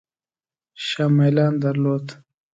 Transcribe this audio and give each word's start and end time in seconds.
شاه 0.85 1.11
میلان 1.17 1.53
درلود. 1.63 2.05